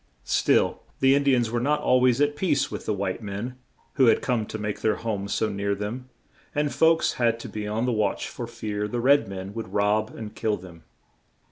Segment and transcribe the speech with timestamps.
[0.25, 3.59] Still, the In di ans were not al ways at peace with the white men,
[3.97, 6.09] who had come to make their homes so near them,
[6.55, 10.09] and folks had to be on the watch for fear the red men would rob
[10.17, 10.85] and kill them.